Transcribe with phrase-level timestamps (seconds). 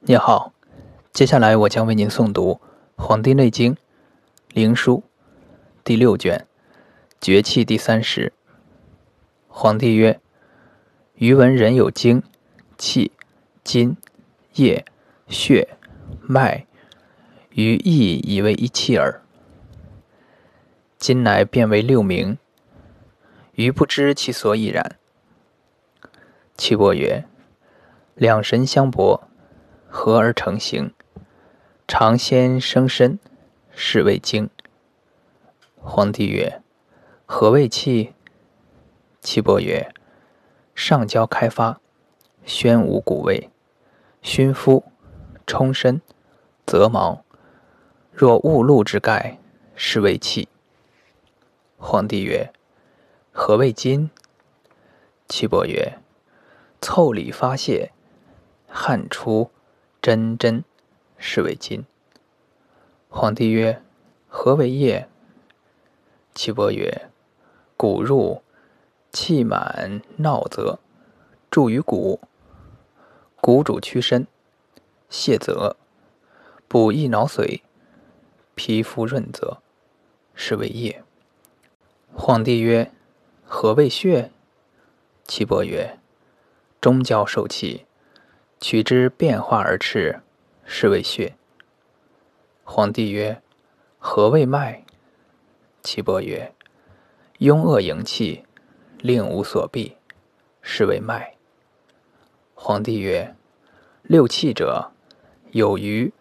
[0.00, 0.52] 你好，
[1.12, 2.60] 接下来我将为您诵读
[3.02, 3.74] 《黄帝内经·
[4.52, 5.00] 灵枢》
[5.82, 6.46] 第六卷
[7.20, 8.32] 《绝气》第三十。
[9.48, 10.20] 皇帝曰
[11.16, 12.22] ：“余闻人有精、
[12.78, 13.10] 气、
[13.64, 13.96] 筋、
[14.54, 14.84] 液、
[15.28, 15.76] 血、
[16.20, 16.66] 脉，
[17.50, 19.22] 于意以为一气耳。
[20.98, 22.38] 今乃变为六名，
[23.54, 24.96] 余不知其所以然。”
[26.56, 27.24] 岐伯曰
[28.14, 29.24] ：“两神相搏。”
[29.98, 30.92] 合而成形，
[31.88, 33.18] 常先生身，
[33.70, 34.50] 是谓精。
[35.80, 36.60] 皇帝曰
[37.24, 38.12] ：“何谓气？”
[39.22, 39.90] 岐伯曰
[40.76, 41.80] ：“上焦开发，
[42.44, 43.50] 宣五谷味，
[44.20, 44.84] 熏肤，
[45.46, 46.02] 冲身，
[46.66, 47.24] 泽毛。
[48.12, 49.38] 若雾露之盖，
[49.74, 50.50] 是谓气。”
[51.78, 52.52] 皇帝曰
[53.32, 54.10] ：“何谓金？”
[55.26, 55.98] 岐伯曰
[56.82, 57.92] ：“腠理发泄，
[58.68, 59.50] 汗出。”
[60.06, 60.62] 真真，
[61.18, 61.84] 是为筋。
[63.08, 63.82] 皇帝曰
[64.30, 65.08] ：“何为液？”
[66.32, 67.10] 岐伯曰
[67.76, 68.40] ：“骨入，
[69.10, 70.78] 气满闹则，
[71.50, 72.20] 注于骨，
[73.40, 74.28] 骨主屈伸，
[75.10, 75.74] 泄则，
[76.68, 77.62] 补益脑髓，
[78.54, 79.60] 皮肤润泽，
[80.36, 81.02] 是为液。”
[82.14, 82.92] 皇帝曰
[83.44, 84.30] ：“何为血？”
[85.26, 85.98] 岐伯曰
[86.80, 87.86] ：“中焦受气。”
[88.58, 90.20] 取之变化而赤，
[90.64, 91.36] 是谓血。
[92.64, 93.42] 皇帝曰
[93.98, 94.82] ：“何谓脉？”
[95.84, 96.52] 岐伯曰
[97.38, 98.44] ：“壅恶营气，
[98.98, 99.96] 令无所避，
[100.62, 101.34] 是为脉。”
[102.54, 103.36] 皇帝曰
[104.02, 104.90] ：“六气者，
[105.50, 106.12] 有余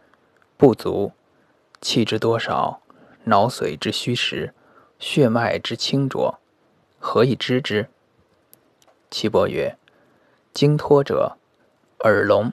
[0.58, 1.13] 不足，
[1.80, 2.81] 气之多少，
[3.23, 4.53] 脑髓之虚实，
[5.00, 6.38] 血脉之清浊，
[7.00, 7.88] 何以知之？”
[9.09, 9.78] 岐伯曰
[10.53, 11.38] ：“经脱者。”
[11.99, 12.51] 耳聋，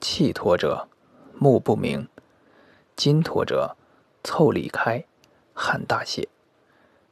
[0.00, 0.88] 气脱者
[1.34, 2.08] 目不明，
[2.96, 3.76] 筋脱者
[4.24, 5.04] 腠理开，
[5.54, 6.26] 汗大泄；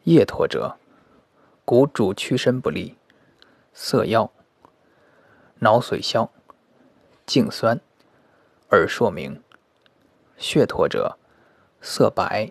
[0.03, 0.77] 液脱者
[1.65, 2.97] 骨主屈伸不利，
[3.73, 4.31] 色腰；
[5.61, 6.29] 脑髓消，
[7.25, 7.79] 颈酸，
[8.71, 9.41] 耳硕鸣；
[10.37, 11.19] 血脱者
[11.81, 12.51] 色白，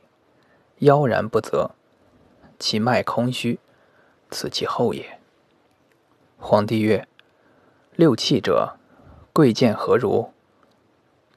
[0.78, 1.72] 腰然不泽，
[2.58, 3.60] 其脉空虚，
[4.30, 5.20] 此其后也。
[6.38, 7.06] 皇帝曰：
[7.96, 8.78] 六气者。
[9.36, 10.30] 贵贱何如？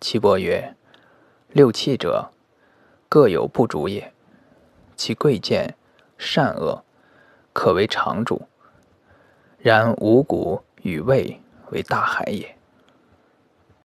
[0.01, 0.77] 岐伯曰
[1.49, 2.31] ：“六气者，
[3.09, 4.13] 各有不足也。
[4.97, 5.75] 其贵贱
[6.19, 6.85] 善恶，
[7.55, 8.43] 可为常主。
[9.57, 11.41] 然五谷与味
[11.71, 12.56] 为大海也。”